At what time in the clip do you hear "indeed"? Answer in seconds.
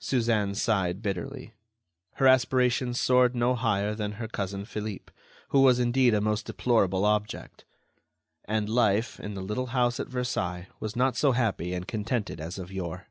5.78-6.14